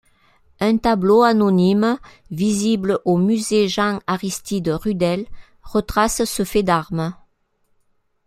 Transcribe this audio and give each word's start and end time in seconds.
Un 0.59 0.77
tableau 0.77 1.21
anonyme 1.21 1.99
visible 2.31 2.97
au 3.05 3.17
Musée 3.19 3.67
Jean-Aristide 3.67 4.69
Rudel, 4.69 5.27
retrace 5.61 6.23
ce 6.25 6.43
fait 6.43 6.63
d'armes. 6.63 7.13